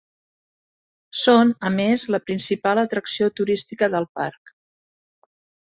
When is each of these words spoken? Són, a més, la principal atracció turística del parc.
Són, 1.23 1.51
a 1.69 1.71
més, 1.75 2.07
la 2.15 2.21
principal 2.31 2.83
atracció 2.85 3.31
turística 3.41 3.93
del 3.99 4.13
parc. 4.21 4.53